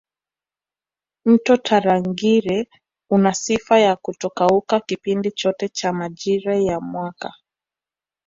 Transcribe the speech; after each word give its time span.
Mto 1.25 1.57
Tarangire 1.57 2.67
una 3.09 3.33
sifa 3.33 3.79
ya 3.79 3.95
kutokauka 3.95 4.79
kipindi 4.79 5.31
chote 5.31 5.69
cha 5.69 5.93
majira 5.93 6.55
ya 6.55 6.79
mwaka 6.79 7.33